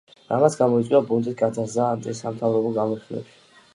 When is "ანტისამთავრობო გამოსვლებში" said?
1.97-3.27